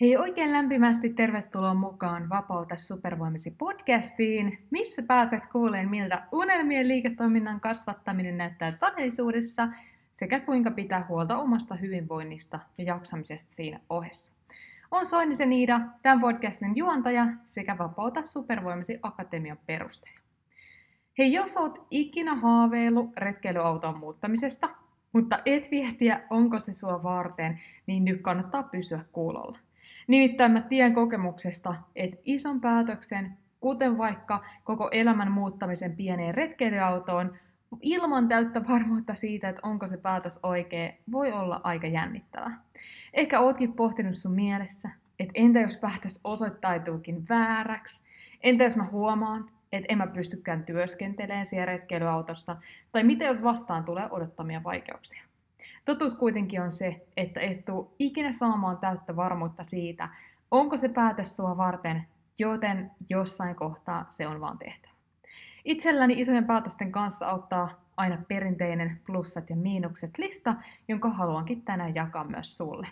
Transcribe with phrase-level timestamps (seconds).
[0.00, 8.36] Hei oikein lämpimästi tervetuloa mukaan Vapauta supervoimasi podcastiin, missä pääset kuulemaan miltä unelmien liiketoiminnan kasvattaminen
[8.36, 9.68] näyttää todellisuudessa
[10.10, 14.32] sekä kuinka pitää huolta omasta hyvinvoinnista ja jaksamisesta siinä ohessa.
[14.90, 20.20] On Soinisen Iida, tämän podcastin juontaja sekä Vapauta supervoimasi akatemian perustaja.
[21.18, 24.68] Hei, jos oot ikinä haaveillut retkeilyauton muuttamisesta,
[25.12, 29.65] mutta et viehtiä, onko se sua varten, niin nyt kannattaa pysyä kuulolla.
[30.06, 37.38] Nimittäin mä tiedän kokemuksesta, että ison päätöksen, kuten vaikka koko elämän muuttamisen pieneen retkeilyautoon,
[37.80, 42.50] ilman täyttä varmuutta siitä, että onko se päätös oikea, voi olla aika jännittävä.
[43.12, 48.02] Ehkä ootkin pohtinut sun mielessä, että entä jos päätös osoittautuukin vääräksi?
[48.40, 52.56] Entä jos mä huomaan, että en mä pystykään työskentelemään siellä retkeilyautossa?
[52.92, 55.22] Tai mitä jos vastaan tulee odottamia vaikeuksia?
[55.84, 60.08] Totuus kuitenkin on se, että et tuu ikinä saamaan täyttä varmuutta siitä,
[60.50, 62.06] onko se päätös sua varten,
[62.38, 64.92] joten jossain kohtaa se on vaan tehtävä.
[65.64, 70.54] Itselläni isojen päätösten kanssa auttaa aina perinteinen plussat ja miinukset lista,
[70.88, 72.88] jonka haluankin tänään jakaa myös sulle.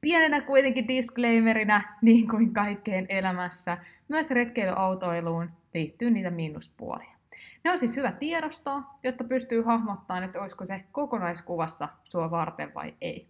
[0.00, 7.19] Pienenä kuitenkin disclaimerina, niin kuin kaikkeen elämässä, myös retkeilyautoiluun liittyy niitä miinuspuolia.
[7.64, 12.94] Ne on siis hyvä tiedostaa, jotta pystyy hahmottamaan, että olisiko se kokonaiskuvassa sua varten vai
[13.00, 13.28] ei.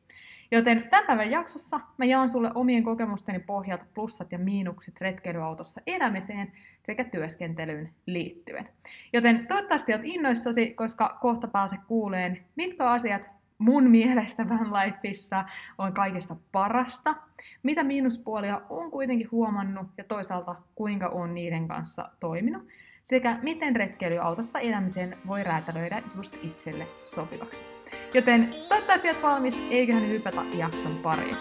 [0.53, 6.53] Joten tämän päivän jaksossa mä jaan sulle omien kokemusteni pohjalta plussat ja miinukset retkeilyautossa elämiseen
[6.83, 8.69] sekä työskentelyyn liittyen.
[9.13, 15.45] Joten toivottavasti olet innoissasi, koska kohta pääse kuuleen, mitkä asiat mun mielestä vanlifeissa
[15.79, 17.15] on kaikista parasta,
[17.63, 22.63] mitä miinuspuolia on kuitenkin huomannut ja toisaalta kuinka on niiden kanssa toiminut
[23.05, 27.67] sekä miten retkeilyautossa elämisen voi räätälöidä just itselle sopivaksi.
[28.15, 31.37] Joten toivottavasti olet valmis, eiköhän hypätä jakson pariin.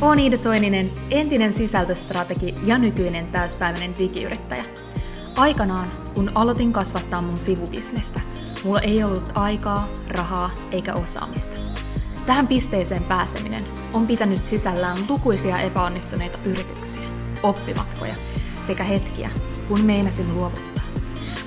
[0.00, 4.64] Olen Iida Soininen, entinen sisältöstrategi ja nykyinen täyspäiväinen digiyrittäjä.
[5.36, 8.20] Aikanaan, kun aloitin kasvattaa mun sivubisnestä,
[8.64, 11.73] mulla ei ollut aikaa, rahaa eikä osaamista.
[12.26, 17.02] Tähän pisteeseen pääseminen on pitänyt sisällään lukuisia epäonnistuneita yrityksiä,
[17.42, 18.14] oppimatkoja
[18.62, 19.30] sekä hetkiä,
[19.68, 20.84] kun meinasin luovuttaa.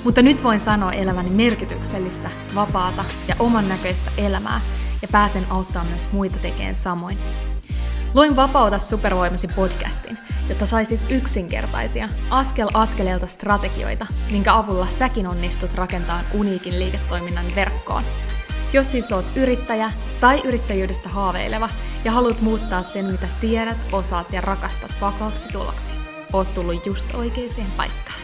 [0.04, 4.62] Mutta nyt voin sanoa eläväni merkityksellistä, vapaata ja oman näköistä elämää
[5.02, 7.18] ja pääsen auttaa myös muita tekemään samoin.
[8.14, 10.18] Luin Vapauta supervoimasi podcastin,
[10.50, 18.04] jotta saisit yksinkertaisia, askel askeleelta strategioita, minkä avulla säkin onnistut rakentamaan uniikin liiketoiminnan verkkoon–
[18.78, 21.70] jos siis oot yrittäjä tai yrittäjyydestä haaveileva
[22.06, 25.92] ja haluat muuttaa sen, mitä tiedät, osaat ja rakastat vakaaksi tuloksi,
[26.34, 28.22] oot tullut just oikeaan paikkaan.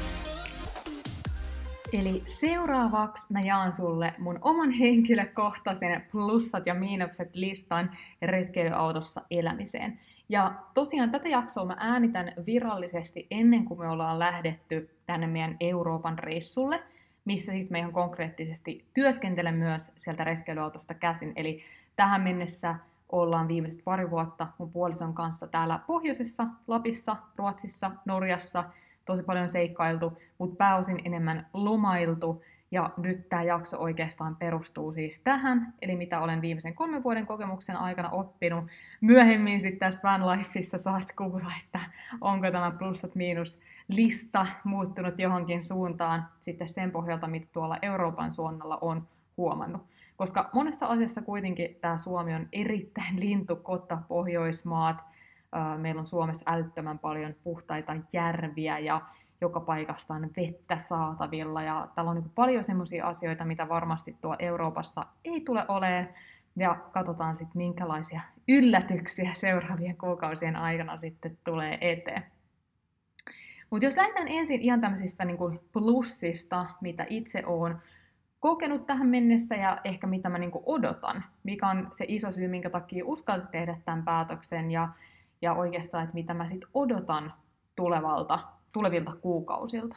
[1.94, 7.92] Eli seuraavaksi mä jaan sulle mun oman henkilökohtaisen plussat ja miinukset listan
[8.22, 10.00] retkeilyautossa elämiseen.
[10.30, 16.20] Ja tosiaan tätä jaksoa mä äänitän virallisesti ennen kuin me ollaan lähdetty tänne meidän Euroopan
[16.20, 16.84] reissulle–
[17.26, 21.34] missä sitten me ihan konkreettisesti työskentelen myös sieltä retkeilyautosta käsin.
[21.36, 21.60] Eli
[21.96, 22.76] tähän mennessä
[23.10, 28.64] ollaan viimeiset pari vuotta mun puolison kanssa täällä pohjoisessa, Lapissa, Ruotsissa, Norjassa,
[29.06, 32.44] tosi paljon seikkailtu, mutta pääosin enemmän lomailtu.
[32.74, 37.78] Ja nyt tämä jakso oikeastaan perustuu siis tähän, eli mitä olen viimeisen kolmen vuoden kokemuksen
[37.78, 38.66] aikana oppinut.
[39.02, 41.80] Myöhemmin sitten tässä Vanlifeissa saat kuulla, että
[42.22, 48.78] onko tämä plussat miinus lista muuttunut johonkin suuntaan sitten sen pohjalta, mitä tuolla Euroopan suunnalla
[48.82, 49.08] on
[49.38, 49.82] huomannut.
[50.16, 54.98] Koska monessa asiassa kuitenkin tämä Suomi on erittäin lintukotta Pohjoismaat.
[55.78, 59.02] Meillä on Suomessa älyttömän paljon puhtaita järviä ja
[59.42, 61.62] joka paikasta on vettä saatavilla.
[61.62, 66.10] Ja täällä on niin paljon sellaisia asioita, mitä varmasti tuo Euroopassa ei tule oleen.
[66.56, 72.24] Ja katsotaan sitten, minkälaisia yllätyksiä seuraavien kuukausien aikana sitten tulee eteen.
[73.70, 77.78] Mutta jos lähdetään ensin ihan tämmöisistä niin plussista, mitä itse olen
[78.40, 82.70] kokenut tähän mennessä ja ehkä mitä mä niin odotan, mikä on se iso syy, minkä
[82.70, 84.90] takia uskalsin tehdä tämän päätöksen ja,
[85.42, 87.34] ja oikeastaan, että mitä mä sitten odotan
[87.76, 88.40] tulevalta,
[88.74, 89.96] tulevilta kuukausilta.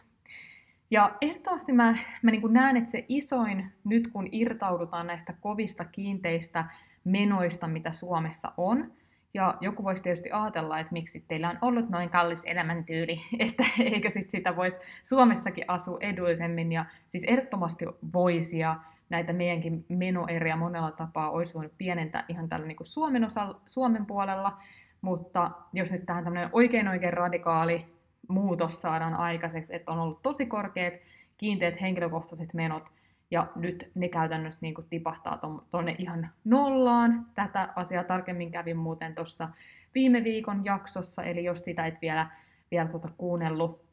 [0.91, 6.65] Ja ehdottomasti mä, mä niin näen, että se isoin, nyt kun irtaudutaan näistä kovista kiinteistä
[7.05, 8.93] menoista, mitä Suomessa on,
[9.35, 14.11] ja joku voisi tietysti ajatella, että miksi teillä on ollut noin kallis elämäntyyli, että eikö
[14.11, 16.73] sit sitä voisi Suomessakin asua edullisemmin.
[16.73, 18.77] Ja siis ehdottomasti voisi ja
[19.09, 24.07] näitä meidänkin menoeriä monella tapaa olisi voinut pienentää ihan tällä niin kuin Suomen, osa, Suomen
[24.07, 24.59] puolella.
[25.01, 27.96] Mutta jos nyt tähän tämmöinen oikein oikein radikaali
[28.29, 30.95] muutos saadaan aikaiseksi, että on ollut tosi korkeat
[31.39, 32.93] kiinteät henkilökohtaiset menot,
[33.31, 35.41] Ja nyt ne käytännössä niin kuin tipahtaa
[35.71, 37.27] tuonne ihan nollaan.
[37.35, 39.49] Tätä asiaa tarkemmin kävin muuten tuossa
[39.95, 42.31] viime viikon jaksossa, eli jos sitä et vielä,
[42.71, 43.85] vielä tuota kuunnellut,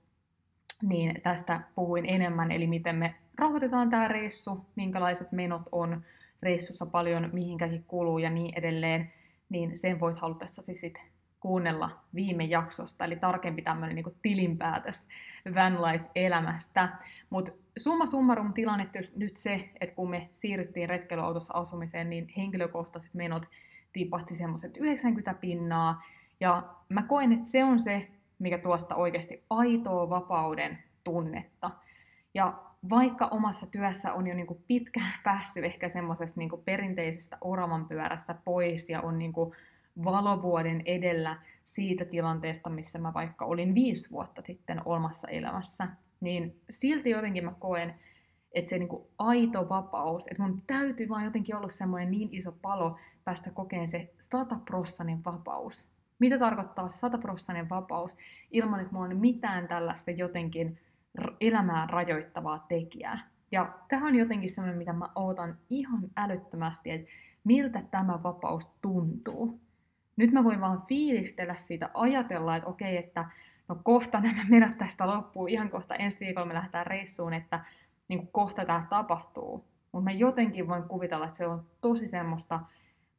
[0.82, 6.04] niin tästä puhuin enemmän, eli miten me rahoitetaan tämä reissu, minkälaiset menot on
[6.42, 9.14] reissussa paljon, mihinkäkin kuluu ja niin edelleen,
[9.50, 11.04] niin sen voit halutessasi sitten
[11.44, 15.08] kuunnella viime jaksosta, eli tarkempi tämmöinen niin tilinpäätös
[15.56, 16.90] van life-elämästä.
[17.30, 23.46] Mutta summa summarum tilanne nyt se, että kun me siirryttiin retkeilyautossa asumiseen, niin henkilökohtaiset menot
[23.94, 26.04] tipahti semmoiset 90 pinnaa,
[26.40, 28.08] ja mä koen, että se on se,
[28.40, 31.72] mikä tuosta oikeasti aitoa vapauden tunnetta.
[32.34, 37.86] Ja vaikka omassa työssä on jo niin kuin pitkään päässyt ehkä semmoisesta niin perinteisestä oravan
[37.88, 39.56] pyörässä pois ja on niin kuin
[40.04, 45.88] valovuoden edellä siitä tilanteesta, missä mä vaikka olin viisi vuotta sitten omassa elämässä,
[46.22, 47.96] niin silti jotenkin mä koen,
[48.52, 52.98] että se niinku aito vapaus, että mun täytyy vaan jotenkin olla semmoinen niin iso palo
[53.24, 55.90] päästä kokeen se sataprossainen vapaus.
[56.20, 58.18] Mitä tarkoittaa sataprossainen vapaus
[58.52, 60.80] ilman, että mulla on mitään tällaista jotenkin
[61.42, 63.20] elämään rajoittavaa tekijää.
[63.52, 67.12] Ja tämä on jotenkin semmoinen, mitä mä ootan ihan älyttömästi, että
[67.44, 69.60] miltä tämä vapaus tuntuu.
[70.16, 73.26] Nyt mä voin vaan fiilistellä siitä, ajatella, että okei, että
[73.68, 77.66] no kohta nämä menot tästä loppuu, ihan kohta ensi viikolla me lähdetään reissuun, että
[78.08, 79.66] niin kuin kohta tämä tapahtuu.
[79.92, 82.60] Mutta mä jotenkin voin kuvitella, että se on tosi semmoista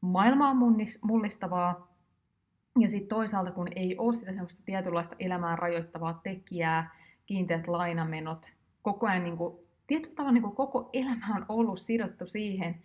[0.01, 0.55] maailmaa
[1.03, 1.95] mullistavaa,
[2.79, 6.91] ja sitten toisaalta, kun ei ole sitä semmoista tietynlaista elämään rajoittavaa tekijää,
[7.27, 8.53] kiinteät lainamenot,
[8.83, 12.83] koko ajan niin kuin, tietyllä tavalla niin kuin koko elämä on ollut sidottu siihen,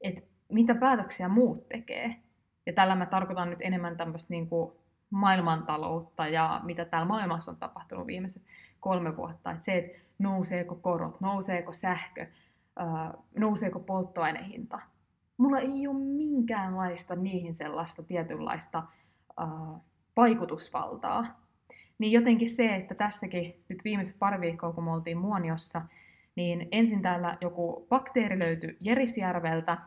[0.00, 0.22] että
[0.52, 2.16] mitä päätöksiä muut tekee.
[2.66, 4.72] Ja tällä mä tarkoitan nyt enemmän tämmöistä niin kuin
[5.10, 8.42] maailmantaloutta ja mitä täällä maailmassa on tapahtunut viimeiset
[8.80, 9.50] kolme vuotta.
[9.50, 12.26] Että se, että nouseeko korot, nouseeko sähkö,
[13.38, 14.80] nouseeko polttoainehinta.
[15.36, 18.82] Mulla ei ole minkäänlaista niihin sellaista tietynlaista
[20.16, 21.40] vaikutusvaltaa.
[21.98, 25.82] Niin jotenkin se, että tässäkin nyt viimeiset pari viikkoa, kun me oltiin Muoniossa,
[26.36, 29.78] niin ensin täällä joku bakteeri löytyi Jerisjärveltä,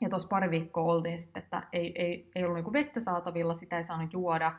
[0.00, 3.76] ja tuossa pari viikkoa oltiin sitten, että ei, ei, ei ollut niinku vettä saatavilla, sitä
[3.76, 4.52] ei saanut juoda.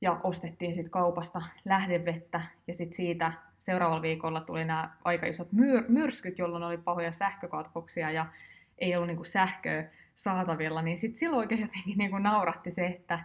[0.00, 5.88] Ja ostettiin sitten kaupasta lähdevettä ja sitten siitä seuraavalla viikolla tuli nämä aika isot myr-
[5.88, 8.26] myrskyt, jolloin oli pahoja sähkökatkoksia ja
[8.78, 10.82] ei ollut niinku sähköä saatavilla.
[10.82, 13.24] Niin sitten silloin oikein jotenkin niinku nauratti se, että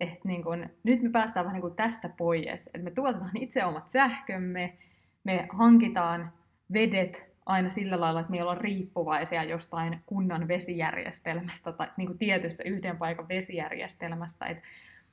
[0.00, 0.50] et niinku,
[0.82, 2.66] nyt me päästään vähän niinku tästä pois.
[2.66, 4.78] Että me tuotetaan itse omat sähkömme,
[5.24, 6.32] me hankitaan
[6.72, 12.62] vedet aina sillä lailla, että me ollaan riippuvaisia jostain kunnan vesijärjestelmästä tai niin kuin tietystä
[12.62, 14.46] yhden paikan vesijärjestelmästä.
[14.46, 14.68] Että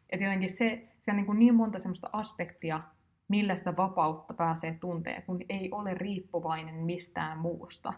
[0.09, 2.81] et jotenkin se, se on niin, kuin niin monta semmoista aspektia,
[3.27, 7.93] millä sitä vapautta pääsee tunteen, kun ei ole riippuvainen mistään muusta,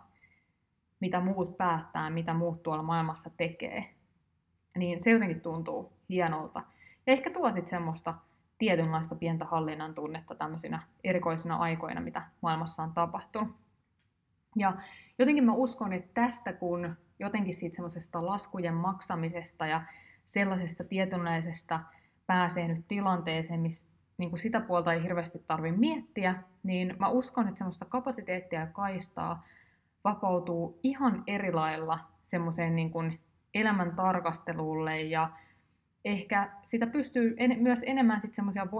[1.00, 3.96] mitä muut päättää, mitä muut tuolla maailmassa tekee.
[4.78, 6.62] Niin se jotenkin tuntuu hienolta.
[7.08, 8.14] Ja ehkä tuo sitten semmoista
[8.58, 13.56] tietynlaista pientä hallinnan tunnetta tämmöisinä erikoisina aikoina, mitä maailmassa on tapahtunut.
[14.56, 14.74] Ja
[15.20, 19.82] jotenkin mä uskon, että tästä kun jotenkin siitä semmoisesta laskujen maksamisesta ja
[20.26, 21.80] sellaisesta tietynlaisesta
[22.28, 23.88] pääsee nyt tilanteeseen, missä
[24.18, 28.68] niin kuin sitä puolta ei hirveästi tarvitse miettiä, niin mä uskon, että semmoista kapasiteettia ja
[28.68, 29.46] kaistaa
[30.04, 33.20] vapautuu ihan eri lailla semmoiseen niin kuin
[33.54, 35.30] elämän tarkastelulle ja
[36.06, 38.72] ehkä sitä pystyy en, myös enemmän sitten semmoisia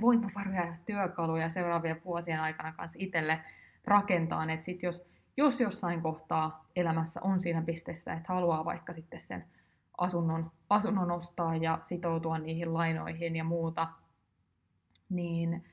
[0.00, 3.40] voimavaroja ja työkaluja seuraavien vuosien aikana kanssa itselle
[3.86, 9.20] rakentaa, että sit jos, jos jossain kohtaa elämässä on siinä pisteessä, että haluaa vaikka sitten
[9.20, 9.44] sen
[9.98, 13.88] asunnon, asunnon ostaa ja sitoutua niihin lainoihin ja muuta,
[15.08, 15.64] niin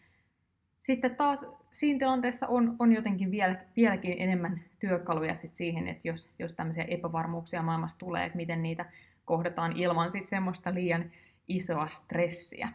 [0.82, 6.32] sitten taas siinä tilanteessa on, on jotenkin vielä, vieläkin enemmän työkaluja sit siihen, että jos,
[6.40, 8.86] jos tämmöisiä epävarmuuksia maailmassa tulee, että miten niitä
[9.26, 11.12] kohdataan ilman sit semmoista liian
[11.48, 12.70] isoa stressiä.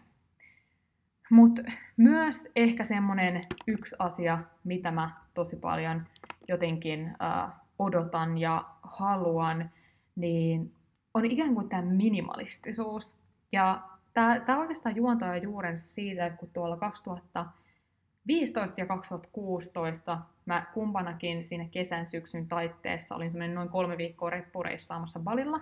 [1.30, 1.62] Mutta
[1.96, 6.06] myös ehkä semmoinen yksi asia, mitä mä tosi paljon
[6.48, 9.70] jotenkin äh, odotan ja haluan,
[10.16, 10.74] niin
[11.14, 13.16] on ikään kuin tämä minimalistisuus.
[13.52, 13.82] Ja
[14.14, 22.06] tämä oikeastaan juontaa juurensa siitä, että kun tuolla 2015 ja 2016 mä kumpanakin siinä kesän
[22.06, 25.60] syksyn taitteessa olin semmoinen noin kolme viikkoa reppureissaamassa Balilla,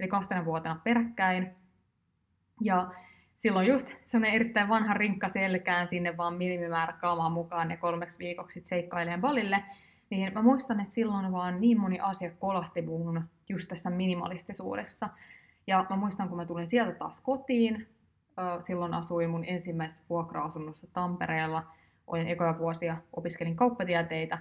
[0.00, 1.56] eli kahtena vuotena peräkkäin.
[2.60, 2.90] Ja
[3.36, 8.60] silloin just semmoinen erittäin vanha rinkka selkään sinne vaan minimimäärä kaamaa mukaan ja kolmeksi viikoksi
[8.64, 9.64] seikkaileen balille,
[10.10, 15.08] niin mä muistan, että silloin vaan niin moni asia kolahti muuhun just tässä minimalistisuudessa.
[15.66, 17.88] Ja mä muistan, kun mä tulin sieltä taas kotiin,
[18.60, 21.66] silloin asuin mun ensimmäisessä vuokra-asunnossa Tampereella,
[22.06, 24.38] olin ekoja vuosia, opiskelin kauppatieteitä,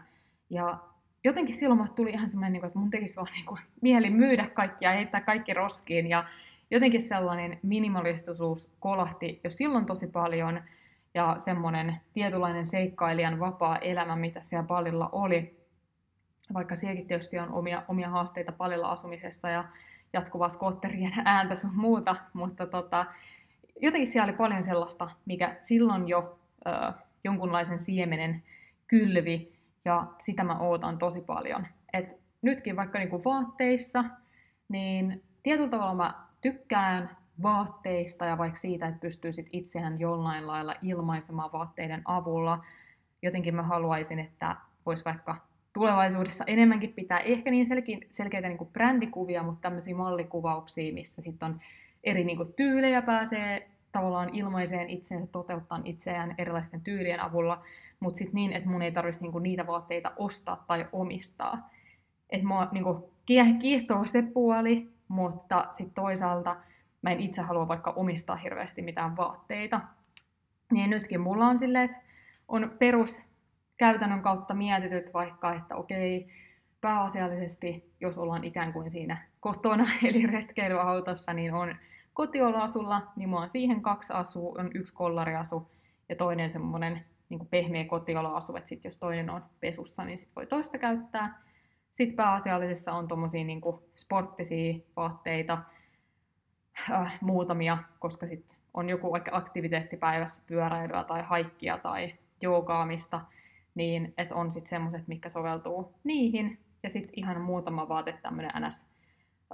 [0.50, 0.80] Ja
[1.24, 4.48] jotenkin silloin mulle tuli ihan semmoinen, niinku, että mun tekisi vaan niin kuin, mieli myydä
[4.48, 6.08] kaikkia ja heittää kaikki roskiin.
[6.08, 6.25] Ja
[6.72, 10.62] jotenkin sellainen minimalistisuus kolahti jo silloin tosi paljon.
[11.14, 15.66] Ja semmoinen tietynlainen seikkailijan vapaa elämä, mitä siellä palilla oli.
[16.54, 19.66] Vaikka sielläkin tietysti on omia, omia haasteita palilla asumisessa ja
[20.14, 23.06] jatkuvaa skotterien ääntä sun muuta, mutta tota,
[23.82, 26.94] jotenkin siellä oli paljon sellaista, mikä silloin jo ö,
[27.24, 28.44] jonkunlaisen siemenen
[28.88, 29.56] kylvi,
[29.86, 31.68] ja sitä mä ootan tosi paljon.
[31.94, 34.04] Et nytkin vaikka niinku vaatteissa,
[34.70, 41.52] niin tietyllä tavalla mä tykkään vaatteista ja vaikka siitä, että pystyisit itseään jollain lailla ilmaisemaan
[41.52, 42.66] vaatteiden avulla.
[43.22, 45.36] Jotenkin mä haluaisin, että vois vaikka
[45.74, 51.52] tulevaisuudessa enemmänkin pitää ehkä niin selke- selkeitä niin kuin brändikuvia, mutta tämmöisiä mallikuvauksia, missä sitten
[51.52, 51.60] on
[52.04, 57.64] eri niin kuin, tyylejä pääsee tavallaan ilmaiseen itsensä, toteuttaa itseään erilaisten tyylien avulla,
[58.00, 61.70] mutta sitten niin, että mun ei tarvitsisi niinku niitä vaatteita ostaa tai omistaa.
[62.30, 63.10] Että mua niinku
[63.60, 66.56] kiehtoo se puoli, mutta sitten toisaalta
[67.02, 69.82] mä en itse halua vaikka omistaa hirveästi mitään vaatteita.
[70.72, 72.02] Niin nytkin mulla on silleen, että
[72.48, 73.26] on perus
[73.78, 76.28] käytännön kautta mietityt vaikka, että okei,
[76.82, 81.76] pääasiallisesti, jos ollaan ikään kuin siinä kotona, eli retkeilyautossa, niin on
[82.14, 85.72] kotioloasulla, niin mulla on siihen kaksi asua, on yksi kollariasu
[86.10, 90.46] ja toinen semmoinen niin pehmeä kotioloasu, että sit jos toinen on pesussa, niin sit voi
[90.46, 91.45] toista käyttää.
[91.96, 93.62] Sitten pääasiallisessa on tuommoisia niin
[93.96, 95.58] sporttisia vaatteita,
[96.92, 103.22] äh, muutamia, koska sitten on joku vaikka aktiviteetti päivässä, pyöräilyä tai haikkia tai joogaamista,
[103.75, 106.60] niin että on sitten semmoiset, mitkä soveltuu niihin.
[106.84, 108.86] Ja sitten ihan muutama vaate, tämmöinen ns.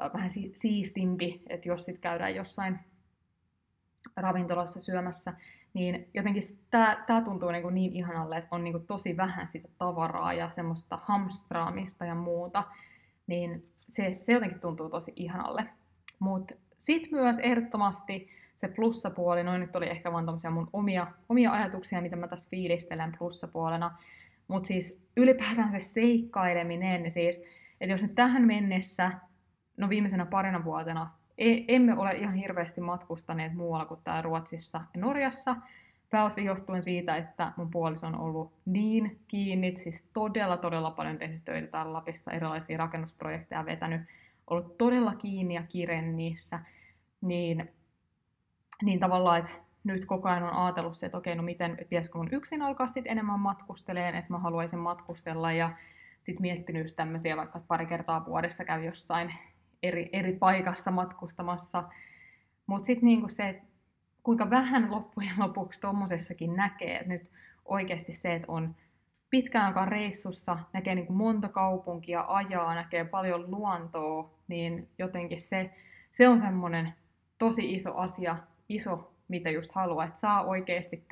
[0.01, 2.79] Äh, vähän siistimpi, että jos sitten käydään jossain
[4.15, 5.33] ravintolassa syömässä,
[5.73, 9.67] niin jotenkin tämä, tämä tuntuu niin, niin ihanalle, että on niin kuin tosi vähän sitä
[9.77, 12.63] tavaraa ja semmoista hamstraamista ja muuta,
[13.27, 15.67] niin se, se jotenkin tuntuu tosi ihanalle.
[16.19, 22.01] Mutta sitten myös ehdottomasti se plussapuoli, noin nyt oli ehkä vaan mun omia, omia ajatuksia,
[22.01, 23.97] mitä mä tässä fiilistelen plussapuolena,
[24.47, 27.41] mutta siis ylipäätään se seikkaileminen, siis,
[27.81, 29.11] että jos nyt tähän mennessä,
[29.77, 31.20] no viimeisenä parina vuotena
[31.67, 35.55] emme ole ihan hirveästi matkustaneet muualla kuin täällä Ruotsissa ja Norjassa.
[36.09, 41.43] Pääosin johtuen siitä, että mun puoliso on ollut niin kiinni, siis todella todella paljon tehnyt
[41.45, 44.01] töitä täällä Lapissa, erilaisia rakennusprojekteja vetänyt,
[44.47, 46.59] ollut todella kiinni ja kireinen niissä,
[47.21, 47.71] niin,
[48.83, 49.51] niin tavallaan, että
[49.83, 53.11] nyt koko ajan on ajatellut se, että okei, no miten, pitäisikö mun yksin alkaa sitten
[53.11, 55.69] enemmän matkusteleen, että mä haluaisin matkustella ja
[56.21, 59.33] sitten miettinyt tämmöisiä, vaikka pari kertaa vuodessa käy jossain
[59.83, 61.83] eri, eri paikassa matkustamassa.
[62.67, 63.63] Mutta sitten niinku se, että
[64.23, 67.31] kuinka vähän loppujen lopuksi tuommoisessakin näkee, että nyt
[67.65, 68.75] oikeasti se, että on
[69.29, 75.73] pitkään aikaa reissussa, näkee niin kuin monta kaupunkia ajaa, näkee paljon luontoa, niin jotenkin se,
[76.11, 76.93] se on semmoinen
[77.37, 78.37] tosi iso asia,
[78.69, 81.05] iso, mitä just haluaa, että saa oikeasti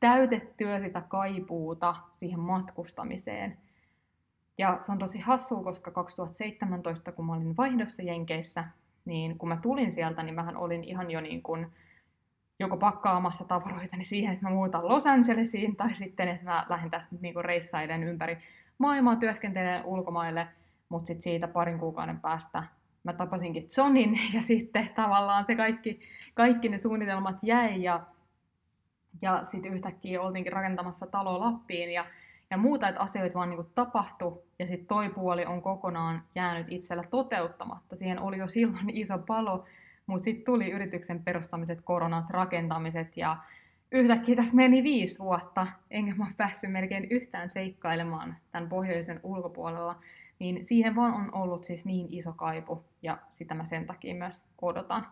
[0.00, 3.58] täytettyä sitä kaipuuta siihen matkustamiseen.
[4.58, 8.64] Ja se on tosi hassua, koska 2017, kun mä olin vaihdossa Jenkeissä,
[9.04, 11.66] niin kun mä tulin sieltä, niin mähän olin ihan jo niin kuin
[12.58, 17.16] joko pakkaamassa tavaroitani siihen, että mä muutan Los Angelesiin, tai sitten, että mä lähden tästä
[17.20, 18.38] niin kuin reissailen ympäri
[18.78, 20.48] maailmaa, työskentelen ulkomaille,
[20.88, 22.64] mutta sitten siitä parin kuukauden päästä
[23.08, 26.00] mä tapasinkin Johnin, ja sitten tavallaan se kaikki,
[26.34, 28.06] kaikki ne suunnitelmat jäi, ja,
[29.22, 32.06] ja sitten yhtäkkiä oltiinkin rakentamassa talo Lappiin, ja
[32.50, 37.02] ja muuta, että asioita vaan niin tapahtui, ja sitten toi puoli on kokonaan jäänyt itsellä
[37.10, 37.96] toteuttamatta.
[37.96, 39.64] Siihen oli jo silloin iso palo,
[40.06, 43.36] mutta sitten tuli yrityksen perustamiset, koronat, rakentamiset, ja
[43.92, 50.00] yhtäkkiä tässä meni viisi vuotta, enkä mä päässyt melkein yhtään seikkailemaan tämän pohjoisen ulkopuolella,
[50.38, 54.44] niin siihen vaan on ollut siis niin iso kaipu, ja sitä mä sen takia myös
[54.62, 55.06] odotan.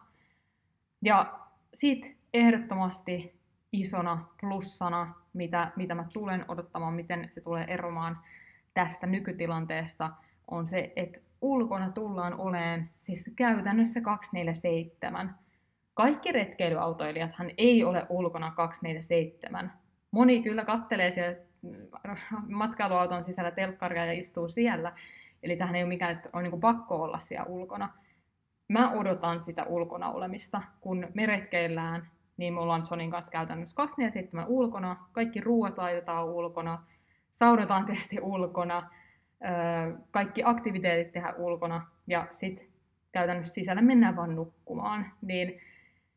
[1.02, 1.38] Ja
[1.74, 3.35] sitten ehdottomasti
[3.72, 8.18] isona plussana, mitä, mitä mä tulen odottamaan, miten se tulee eromaan
[8.74, 10.10] tästä nykytilanteesta,
[10.50, 15.34] on se, että ulkona tullaan oleen siis käytännössä 247.
[15.94, 19.72] Kaikki retkeilyautoilijathan ei ole ulkona 247.
[20.10, 21.36] Moni kyllä kattelee siellä
[22.48, 24.92] matkailuauton sisällä telkkaria ja istuu siellä.
[25.42, 27.88] Eli tähän ei ole mikään, että on niin pakko olla siellä ulkona.
[28.68, 34.46] Mä odotan sitä ulkona olemista, kun me retkeillään niin me ollaan Sonin kanssa käytännössä 24
[34.46, 36.84] ulkona, kaikki ruuat laitetaan ulkona,
[37.32, 38.90] saunotaan tietysti ulkona,
[40.10, 42.66] kaikki aktiviteetit tehdään ulkona ja sitten
[43.12, 45.12] käytännössä sisällä mennään vaan nukkumaan.
[45.22, 45.60] Niin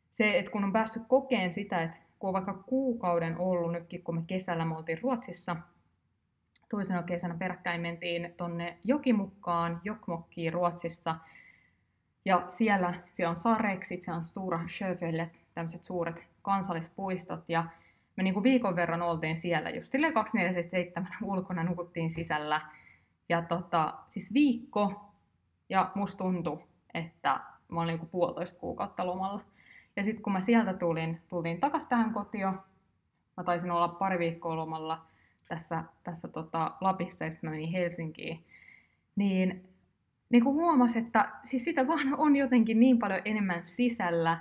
[0.09, 4.15] se, että kun on päässyt kokeen sitä, että kun on vaikka kuukauden ollut nytkin, kun
[4.15, 5.55] me kesällä me oltiin Ruotsissa,
[6.69, 11.15] toisena kesänä peräkkäin mentiin tonne Jokimukkaan, Jokmokkiin Ruotsissa.
[12.25, 17.43] Ja siellä, siellä on Sareksit, siellä on Stura Sjöfället, tämmöiset suuret kansallispuistot.
[17.47, 17.63] Ja
[18.15, 22.61] me niin kuin viikon verran oltiin siellä, just 2477 ulkona nukuttiin sisällä.
[23.29, 25.11] Ja tota, siis viikko,
[25.69, 26.63] ja musta tuntui,
[26.93, 29.41] että mä olin niin puolitoista kuukautta lomalla.
[29.95, 32.47] Ja sitten kun mä sieltä tulin, tultiin takaisin tähän kotiin,
[33.37, 35.05] mä taisin olla pari viikkoa lomalla
[35.47, 38.45] tässä, tässä tota Lapissa ja sitten mä menin Helsinkiin,
[39.15, 39.69] niin,
[40.29, 44.39] niin kuin huomasin, että siis sitä vaan on jotenkin niin paljon enemmän sisällä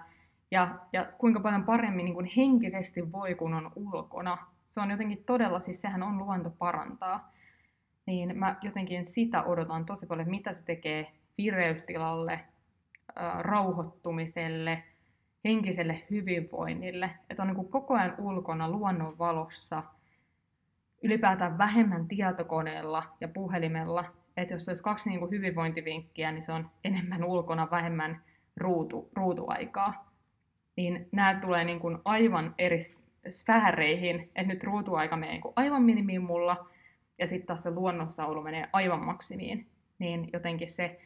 [0.50, 4.38] ja, ja kuinka paljon paremmin niin kuin henkisesti voi, kun on ulkona.
[4.68, 7.32] Se on jotenkin todella, siis sehän on luonto parantaa.
[8.06, 12.40] Niin mä jotenkin sitä odotan tosi paljon, mitä se tekee vireystilalle,
[13.38, 14.84] rauhoittumiselle,
[15.44, 17.10] henkiselle hyvinvoinnille.
[17.30, 19.82] Että on niin kuin koko ajan ulkona luonnon valossa,
[21.02, 24.04] ylipäätään vähemmän tietokoneella ja puhelimella.
[24.36, 28.22] Että jos olisi kaksi niin kuin hyvinvointivinkkiä, niin se on enemmän ulkona, vähemmän
[28.56, 30.07] ruutu, ruutuaikaa.
[30.78, 32.78] Niin nämä tulee niin kuin aivan eri
[33.30, 36.68] sfääreihin, että nyt ruutuaika menee niin kuin aivan minimiin mulla,
[37.18, 39.66] ja sitten taas se luonnossaulu menee aivan maksimiin.
[39.98, 41.00] Niin jotenkin se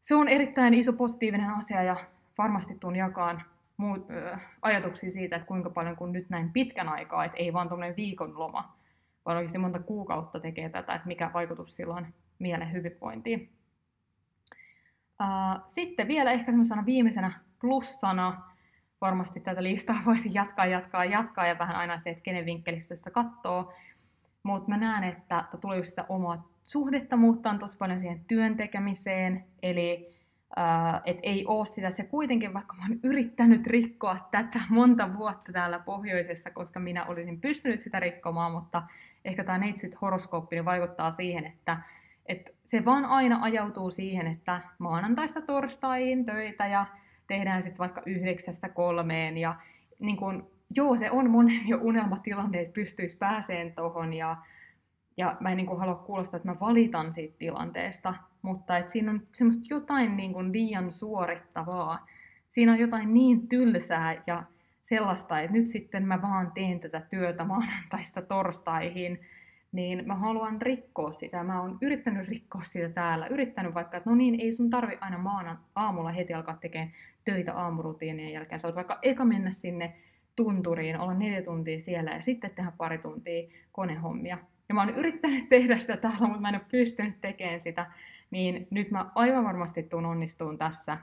[0.00, 1.96] se on erittäin iso positiivinen asia ja
[2.38, 3.42] varmasti tuun jakaan
[3.76, 7.68] muut, ö, ajatuksia siitä, että kuinka paljon kun nyt näin pitkän aikaa, että ei vaan
[7.68, 8.76] tuommoinen viikon loma,
[9.26, 12.06] vaan oikeasti monta kuukautta tekee tätä, että mikä vaikutus sillä on
[12.38, 13.52] mielen hyvinvointiin.
[15.66, 18.51] Sitten vielä ehkä semmoisena viimeisenä plussana,
[19.02, 23.10] varmasti tätä listaa voisi jatkaa, jatkaa, jatkaa ja vähän aina se, että kenen vinkkelistä sitä
[23.10, 23.72] katsoo.
[24.42, 29.44] Mutta mä näen, että tulee just sitä omaa suhdetta muuttaa tosi paljon siihen työn tekemiseen,
[29.62, 30.16] eli
[30.58, 31.90] äh, et ei ole sitä.
[31.90, 37.40] Se kuitenkin, vaikka mä oon yrittänyt rikkoa tätä monta vuotta täällä pohjoisessa, koska minä olisin
[37.40, 38.82] pystynyt sitä rikkomaan, mutta
[39.24, 41.82] ehkä tämä neitsyt horoskooppi niin vaikuttaa siihen, että
[42.26, 46.86] et se vaan aina ajautuu siihen, että maanantaista torstaihin töitä ja
[47.32, 49.54] tehdään sitten vaikka yhdeksästä kolmeen ja
[50.00, 54.36] niin kun, joo, se on monen jo unelmatilanne, että pystyisi pääseen tuohon ja
[55.16, 59.10] ja mä en niin kuin halua kuulostaa, että mä valitan siitä tilanteesta, mutta että siinä
[59.10, 62.06] on semmoista jotain niin kuin liian suorittavaa.
[62.48, 64.42] Siinä on jotain niin tylsää ja
[64.82, 69.20] sellaista, että nyt sitten mä vaan teen tätä työtä maanantaista torstaihin,
[69.72, 71.44] niin mä haluan rikkoa sitä.
[71.44, 73.26] Mä oon yrittänyt rikkoa sitä täällä.
[73.26, 76.92] Yrittänyt vaikka, että no niin, ei sun tarvi aina maana, aamulla heti alkaa tekemään
[77.24, 78.58] töitä aamurutiinien jälkeen.
[78.58, 79.96] Sä voit vaikka eka mennä sinne
[80.36, 84.38] tunturiin, olla neljä tuntia siellä ja sitten tehdä pari tuntia konehommia.
[84.68, 87.86] Ja mä oon yrittänyt tehdä sitä täällä, mutta mä en ole pystynyt tekemään sitä.
[88.30, 90.98] Niin nyt mä aivan varmasti tuun onnistuun tässä.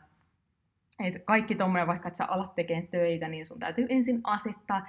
[1.04, 4.88] Et kaikki tuommoinen, vaikka että sä alat tekemään töitä, niin sun täytyy ensin asettaa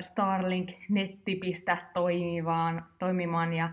[0.00, 3.70] Starlink-netti pistää toimimaan, toimimaan ja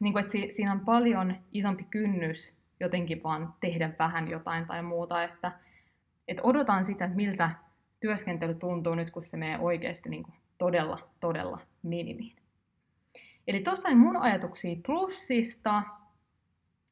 [0.00, 4.82] niin kuin, että si- siinä on paljon isompi kynnys jotenkin vaan tehdä vähän jotain tai
[4.82, 5.52] muuta, että,
[6.28, 7.50] että odotan sitä, että miltä
[8.00, 12.36] työskentely tuntuu nyt, kun se menee oikeasti niin kuin todella, todella minimiin.
[13.46, 15.82] Eli tuossa on mun ajatuksia plussista,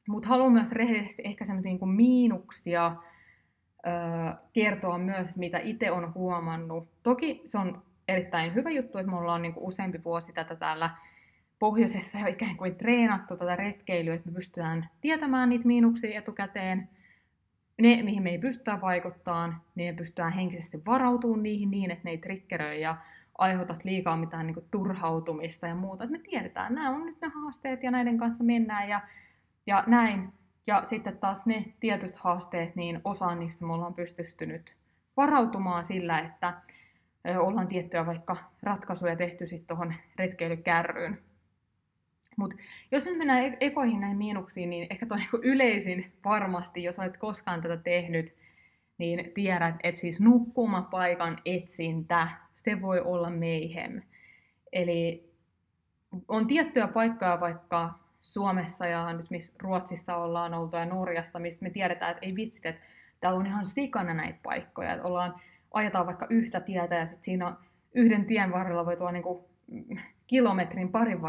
[0.07, 2.95] mutta haluan myös rehellisesti ehkä semmoisia niin miinuksia
[4.53, 6.89] kertoa myös, mitä itse on huomannut.
[7.03, 10.89] Toki se on erittäin hyvä juttu, että me ollaan niin kuin useampi vuosi tätä täällä
[11.59, 16.89] pohjoisessa jo ikään kuin treenattu tätä retkeilyä, että me pystytään tietämään niitä miinuksia etukäteen.
[17.81, 22.11] Ne, mihin me ei pystytä vaikuttamaan, niin me pystytään henkisesti varautumaan niihin niin, että ne
[22.11, 22.97] ei triggeröi ja
[23.37, 26.03] aiheutat liikaa mitään niin turhautumista ja muuta.
[26.03, 29.01] Et me tiedetään, nämä on nyt ne haasteet ja näiden kanssa mennään ja,
[29.67, 30.33] ja näin.
[30.67, 34.75] Ja sitten taas ne tietyt haasteet, niin osaan niistä me ollaan pystystynyt
[35.17, 36.53] varautumaan sillä, että
[37.39, 41.19] ollaan tiettyjä vaikka ratkaisuja tehty sitten tuohon retkeilykärryyn.
[42.37, 42.55] Mutta
[42.91, 47.17] jos nyt mennään e-, ekoihin näihin miinuksiin, niin ehkä tuo niinku yleisin varmasti, jos olet
[47.17, 48.35] koskaan tätä tehnyt,
[48.97, 54.01] niin tiedät, että siis nukkumapaikan etsintä se voi olla mayhem.
[54.73, 55.29] Eli
[56.27, 61.69] on tiettyjä paikkoja vaikka Suomessa ja nyt missä Ruotsissa ollaan oltu ja Norjassa, mistä me
[61.69, 62.85] tiedetään, että ei vitsit, että
[63.19, 64.93] täällä on ihan sikana näitä paikkoja.
[64.93, 65.41] Että ollaan,
[65.73, 67.57] ajetaan vaikka yhtä tietä ja sitten siinä on
[67.93, 69.49] yhden tien varrella voi tulla niinku
[70.27, 71.21] kilometrin parin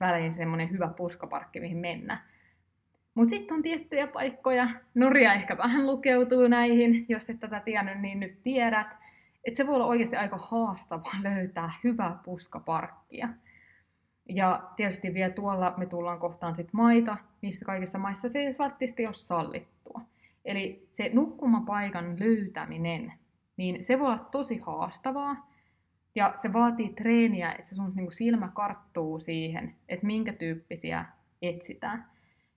[0.00, 2.22] välein semmoinen hyvä puskaparkki, mihin mennä.
[3.14, 8.20] Mutta sitten on tiettyjä paikkoja, Norja ehkä vähän lukeutuu näihin, jos et tätä tiennyt, niin
[8.20, 8.86] nyt tiedät,
[9.44, 13.28] että se voi olla oikeasti aika haastavaa löytää hyvää puskaparkkia.
[14.28, 19.02] Ja tietysti vielä tuolla me tullaan kohtaan sit maita, missä kaikissa maissa se ei välttämättä
[19.02, 20.00] ole sallittua.
[20.44, 23.12] Eli se nukkumapaikan löytäminen,
[23.56, 25.50] niin se voi olla tosi haastavaa.
[26.14, 31.04] Ja se vaatii treeniä, että se sun niin kuin silmä karttuu siihen, että minkä tyyppisiä
[31.42, 32.10] etsitään.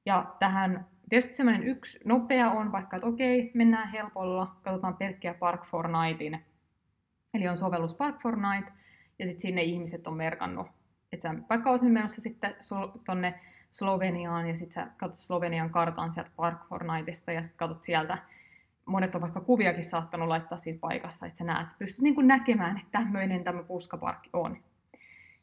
[0.06, 5.66] Ja tähän tietysti semmoinen yksi nopea on vaikka, että okei, mennään helpolla, katsotaan pelkkiä Park
[5.66, 6.46] Fortnitein.
[7.34, 8.72] Eli on sovellus Park Fortnite,
[9.20, 10.68] ja sitten sinne ihmiset on merkannut,
[11.12, 12.56] että sä vaikka oot nyt menossa sitten
[13.06, 13.40] tonne
[13.72, 18.18] Sloveniaan, ja sitten sä katsot Slovenian kartan sieltä Park Fortniteista, ja sitten katsot sieltä,
[18.90, 22.78] monet on vaikka kuviakin saattanut laittaa siitä paikasta, että sä näet, pystyt niin kuin näkemään,
[22.78, 24.58] että tämmöinen tämä puskaparkki on.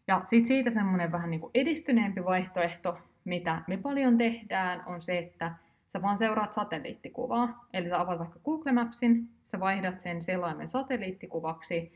[0.08, 5.18] Ja sitten siitä semmoinen vähän niin kuin edistyneempi vaihtoehto, mitä me paljon tehdään, on se,
[5.18, 5.52] että
[5.86, 7.66] sä vaan seuraat satelliittikuvaa.
[7.72, 11.92] Eli sä avaat vaikka Google Mapsin, sä vaihdat sen selaimen satelliittikuvaksi,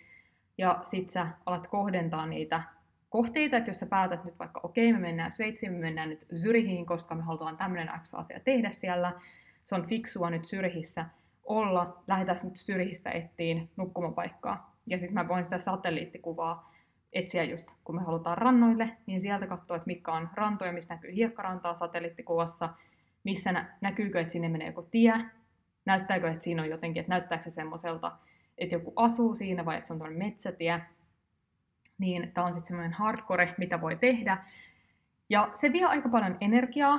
[0.59, 2.63] ja sit sä alat kohdentaa niitä
[3.11, 6.27] kohteita, että jos sä päätät nyt vaikka, okei, okay, me mennään Sveitsiin, me mennään nyt
[6.35, 9.13] Zyrihiin, koska me halutaan tämmöinen X-asia tehdä siellä,
[9.65, 11.07] se on fiksua nyt Zyrihissä
[11.51, 14.77] olla, lähdetään nyt Zyrihistä ettiin nukkumapaikkaa.
[14.87, 16.73] Ja sitten mä voin sitä satelliittikuvaa
[17.13, 21.15] etsiä just, kun me halutaan rannoille, niin sieltä katsoa, että mikä on rantoja, missä näkyy
[21.15, 22.69] hiekkarantaa satelliittikuvassa,
[23.25, 25.15] missä nä- näkyykö, että sinne menee joku tie,
[25.85, 28.13] näyttääkö, että siinä on jotenkin, että näyttääkö se semmoiselta,
[28.59, 30.81] että joku asuu siinä vai että se on tämmöinen metsätie.
[31.99, 34.45] Niin tämä on sitten semmoinen hardcore, mitä voi tehdä.
[35.31, 36.99] Ja se vie aika paljon energiaa.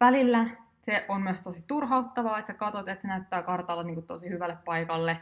[0.00, 0.46] Välillä
[0.82, 4.28] se on myös tosi turhauttavaa, että sä katsot, että se näyttää kartalla niin kuin tosi
[4.28, 5.18] hyvälle paikalle,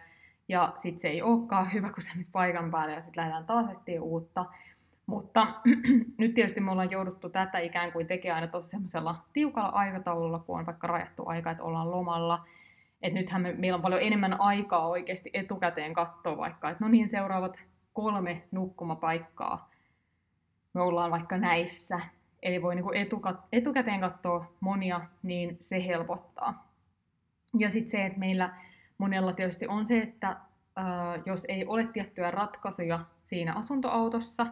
[0.49, 3.69] ja sitten se ei olekaan hyvä, kun se nyt paikan päälle, ja sitten lähdetään taas
[3.69, 4.45] etsiä uutta.
[5.07, 5.47] Mutta
[6.19, 10.59] nyt tietysti me ollaan jouduttu tätä ikään kuin tekemään aina tosi semmoisella tiukalla aikataululla, kun
[10.59, 12.47] on vaikka rajattu aika, että ollaan lomalla.
[13.03, 17.09] Että nythän me, meillä on paljon enemmän aikaa oikeasti etukäteen katsoa vaikka, että no niin,
[17.09, 19.71] seuraavat kolme nukkumapaikkaa
[20.73, 22.01] me ollaan vaikka näissä.
[22.43, 26.73] Eli voi niinku etukat- etukäteen katsoa monia, niin se helpottaa.
[27.59, 28.55] Ja sitten se, että meillä
[28.99, 30.37] monella tietysti on se, että äh,
[31.27, 34.47] jos ei ole tiettyjä ratkaisuja siinä asuntoautossa,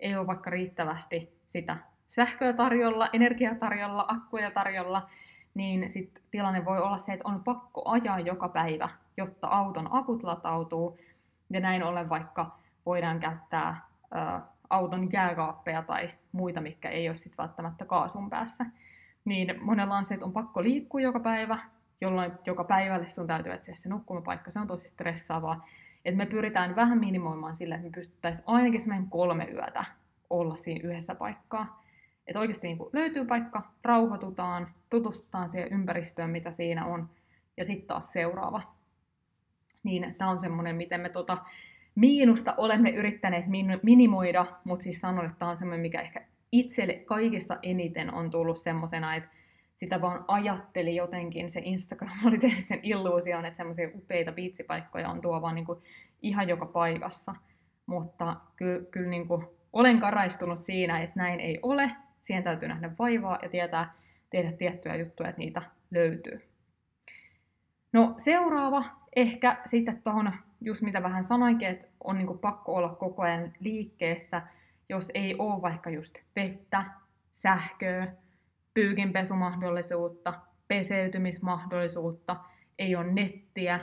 [0.00, 1.76] ei ole vaikka riittävästi sitä
[2.08, 5.08] sähköä tarjolla, energiaa tarjolla, akkuja tarjolla,
[5.54, 10.22] niin sit tilanne voi olla se, että on pakko ajaa joka päivä, jotta auton akut
[10.22, 10.98] latautuu.
[11.50, 17.38] Ja näin ollen vaikka voidaan käyttää ö, auton jääkaappeja tai muita, mikä ei ole sit
[17.38, 18.66] välttämättä kaasun päässä.
[19.24, 21.58] Niin monella on se, että on pakko liikkua joka päivä,
[22.00, 24.50] jolloin joka päivälle sun täytyy etsiä se nukkumapaikka.
[24.50, 25.66] Se on tosi stressaavaa.
[26.04, 29.84] Et me pyritään vähän minimoimaan sille, että me pystyttäisiin ainakin semmoinen kolme yötä
[30.30, 31.84] olla siinä yhdessä paikkaa.
[32.26, 37.10] Että oikeasti niin löytyy paikka, rauhoitutaan, tutustutaan siihen ympäristöön, mitä siinä on,
[37.56, 38.62] ja sitten taas seuraava.
[39.82, 41.38] Niin tämä on semmoinen, miten me tota
[41.96, 46.94] miinusta olemme yrittäneet min- minimoida, mutta siis sanon, että tämä on semmoinen, mikä ehkä itselle
[46.94, 49.30] kaikista eniten on tullut semmoisena, että
[49.74, 55.20] sitä vaan ajatteli jotenkin, se Instagram oli tehnyt sen illuusion, että semmoisia upeita biitsipaikkoja on
[55.20, 55.78] tuo vaan niin kuin
[56.22, 57.34] ihan joka paikassa.
[57.86, 61.90] Mutta kyllä, kyllä niin kuin olen karaistunut siinä, että näin ei ole.
[62.20, 63.94] Siihen täytyy nähdä vaivaa ja tietää
[64.30, 66.42] tehdä tiettyjä juttuja, että niitä löytyy.
[67.92, 68.84] No seuraava,
[69.16, 73.52] ehkä sitten tuohon, just mitä vähän sanoinkin, että on niin kuin pakko olla koko ajan
[73.60, 74.42] liikkeessä,
[74.88, 76.84] jos ei ole vaikka just vettä,
[77.32, 78.12] sähköä,
[78.74, 80.34] pyykinpesumahdollisuutta,
[80.68, 82.36] peseytymismahdollisuutta,
[82.78, 83.80] ei ole nettiä,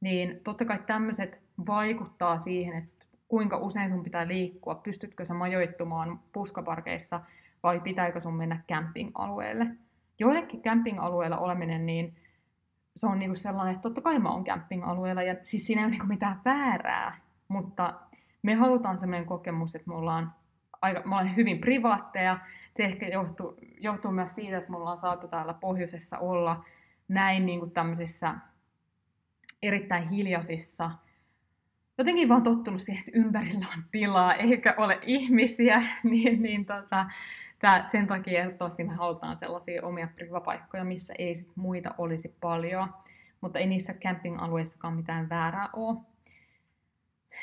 [0.00, 6.20] niin totta kai tämmöiset vaikuttaa siihen, että kuinka usein sun pitää liikkua, pystytkö sä majoittumaan
[6.32, 7.20] puskaparkeissa
[7.62, 9.66] vai pitääkö sun mennä camping-alueelle.
[10.18, 12.16] Joillekin camping-alueella oleminen, niin
[13.00, 15.90] se on niinku sellainen, että totta kai mä oon camping-alueella, ja siis siinä ei ole
[15.90, 17.16] niinku mitään väärää,
[17.48, 18.00] mutta
[18.42, 20.32] me halutaan sellainen kokemus, että me ollaan,
[20.82, 22.38] aika, me ollaan hyvin privaatteja,
[22.76, 26.64] se ehkä johtuu, johtuu myös siitä, että me ollaan saatu täällä pohjoisessa olla
[27.08, 28.34] näin niin kuin tämmöisissä
[29.62, 30.90] erittäin hiljaisissa,
[31.98, 37.06] jotenkin vaan tottunut siihen, että ympärillä on tilaa eikä ole ihmisiä, niin, niin tota,
[37.60, 42.88] tää, sen takia ehdottomasti me halutaan sellaisia omia privapaikkoja, missä ei sit muita olisi paljon,
[43.40, 45.98] mutta ei niissä camping-alueissakaan mitään väärää ole.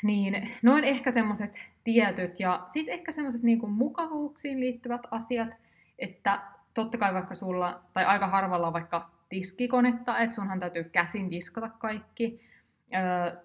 [0.02, 5.56] Niin noin ehkä semmoiset tietyt ja sitten ehkä semmoiset niinku mukavuuksiin liittyvät asiat,
[5.98, 6.40] että
[6.74, 12.40] totta kai vaikka sulla, tai aika harvalla vaikka tiskikonetta, että sunhan täytyy käsin tiskata kaikki.
[12.94, 13.36] Öö,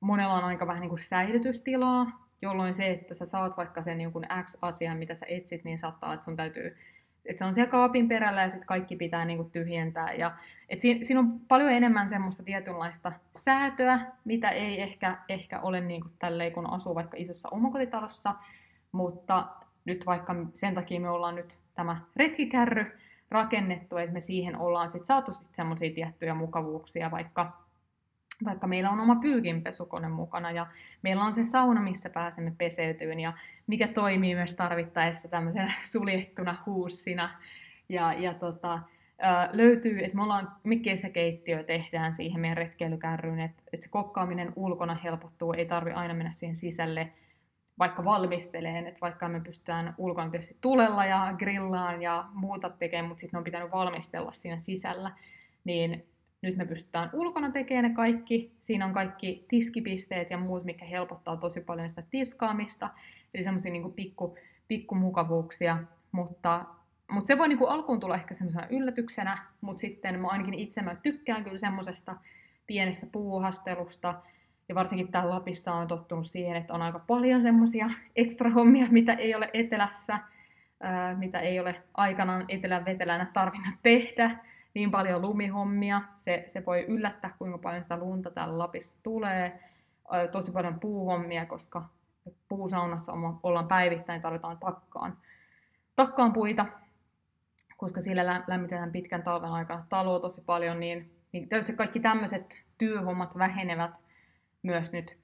[0.00, 4.26] monella on aika vähän niin kuin säilytystilaa, jolloin se, että sä saat vaikka sen jonkun
[4.44, 6.76] X-asian, mitä sä etsit, niin saattaa, että sun täytyy
[7.26, 10.12] että se on siellä kaapin perällä ja sitten kaikki pitää niinku tyhjentää.
[10.12, 10.36] Ja,
[10.68, 16.08] et siinä, siinä on paljon enemmän semmoista tietynlaista säätöä, mitä ei ehkä, ehkä ole niinku
[16.18, 18.34] tälleen, kun asuu vaikka isossa omakotitalossa.
[18.92, 19.46] Mutta
[19.84, 22.98] nyt vaikka sen takia me ollaan nyt tämä retkikärry
[23.30, 27.63] rakennettu, että me siihen ollaan sitten saatu sit semmoisia tiettyjä mukavuuksia, vaikka
[28.44, 30.66] vaikka meillä on oma pyykinpesukone mukana ja
[31.02, 33.32] meillä on se sauna, missä pääsemme peseytyyn ja
[33.66, 37.30] mikä toimii myös tarvittaessa tämmöisenä suljettuna huussina.
[37.88, 38.78] Ja, ja tota,
[39.52, 44.94] löytyy, että me ollaan, me kesäkeittiö tehdään siihen meidän retkeilykärryyn, että, että se kokkaaminen ulkona
[44.94, 47.12] helpottuu, ei tarvi aina mennä siihen sisälle,
[47.78, 53.20] vaikka valmisteleen, että vaikka me pystytään ulkona tietysti tulella ja grillaan ja muuta tekemään, mutta
[53.20, 55.10] sitten on pitänyt valmistella siinä sisällä,
[55.64, 56.06] niin
[56.44, 58.52] nyt me pystytään ulkona tekemään ne kaikki.
[58.60, 62.90] Siinä on kaikki tiskipisteet ja muut, mikä helpottaa tosi paljon sitä tiskaamista.
[63.34, 64.36] Eli semmoisia niin pikku,
[64.68, 65.78] pikkumukavuuksia,
[66.12, 66.64] mutta
[67.10, 70.96] mutta se voi niinku alkuun tulla ehkä semmoisena yllätyksenä, mutta sitten mä ainakin itse mä
[71.02, 72.16] tykkään kyllä semmoisesta
[72.66, 74.14] pienestä puuhastelusta.
[74.68, 79.12] Ja varsinkin täällä Lapissa on tottunut siihen, että on aika paljon semmoisia ekstra hommia, mitä
[79.12, 80.18] ei ole etelässä,
[80.80, 84.30] ää, mitä ei ole aikanaan etelän vetelänä tarvinnut tehdä.
[84.74, 86.02] Niin paljon lumihommia.
[86.18, 89.60] Se, se voi yllättää, kuinka paljon sitä lunta täällä Lapissa tulee.
[90.32, 91.88] Tosi paljon puuhommia, koska
[92.48, 95.18] puusaunassa ollaan päivittäin, tarvitaan takkaan,
[95.96, 96.66] takkaan puita
[97.76, 103.38] koska sillä lämmitetään pitkän talven aikana taloa tosi paljon, niin, niin tietysti kaikki tämmöiset työhommat
[103.38, 103.90] vähenevät
[104.62, 105.18] myös nyt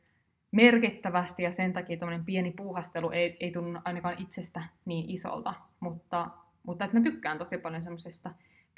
[0.50, 6.30] merkittävästi ja sen takia tämmöinen pieni puuhastelu ei, ei tunnu ainakaan itsestä niin isolta, mutta,
[6.62, 8.30] mutta että mä tykkään tosi paljon semmoisesta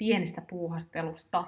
[0.03, 1.43] pienestä puuhastelusta.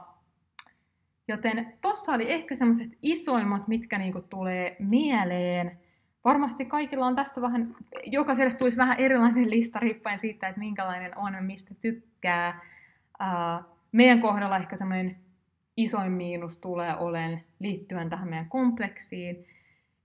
[1.27, 5.79] Joten tossa oli ehkä semmoiset isoimmat, mitkä niinku tulee mieleen
[6.23, 11.37] varmasti kaikilla on tästä vähän, jokaiselle tulisi vähän erilainen lista riippuen siitä, että minkälainen on,
[11.41, 12.59] mistä tykkää.
[13.91, 15.17] meidän kohdalla ehkä semmoinen
[15.77, 19.47] isoin miinus tulee olen liittyen tähän meidän kompleksiin,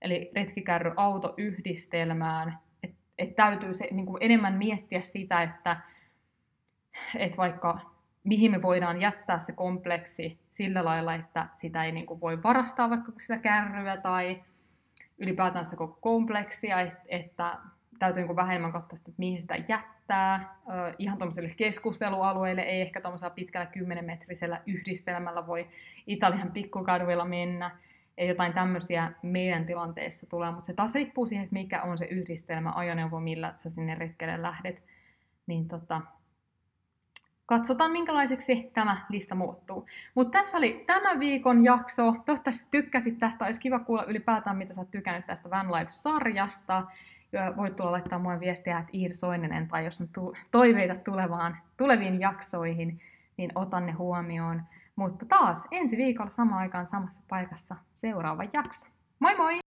[0.01, 5.77] eli retkikärry autoyhdistelmään, että et täytyy se, niin kuin enemmän miettiä sitä, että
[7.15, 7.90] et vaikka
[8.23, 12.89] mihin me voidaan jättää se kompleksi sillä lailla, että sitä ei niin kuin voi varastaa
[12.89, 14.43] vaikka sitä kärryä tai
[15.17, 17.57] ylipäätään sitä koko kompleksia, että,
[17.99, 20.55] täytyy niin vähän enemmän katsoa sitä, että mihin sitä jättää.
[20.97, 25.67] Ihan tuommoiselle keskustelualueille ei ehkä tuommoisella pitkällä 10-metrisellä yhdistelmällä voi
[26.07, 27.77] Italian pikkukaduilla mennä.
[28.17, 32.05] Ei jotain tämmöisiä meidän tilanteessa tulee, mutta se taas riippuu siihen, että mikä on se
[32.05, 34.83] yhdistelmä, ajoneuvo, millä sä sinne retkelle lähdet.
[35.47, 36.01] Niin tota,
[37.51, 39.85] katsotaan minkälaiseksi tämä lista muuttuu.
[40.15, 42.15] Mutta tässä oli tämän viikon jakso.
[42.25, 43.45] Toivottavasti tykkäsit tästä.
[43.45, 46.83] Olisi kiva kuulla ylipäätään, mitä sä oot tykännyt tästä Van Life-sarjasta.
[47.57, 52.19] Voit tulla laittaa mua viestiä, että Iir Soininen, tai jos on tu- toiveita tulevaan, tuleviin
[52.19, 53.01] jaksoihin,
[53.37, 54.63] niin otan ne huomioon.
[54.95, 58.87] Mutta taas ensi viikolla samaan aikaan samassa paikassa seuraava jakso.
[59.19, 59.60] Moi moi!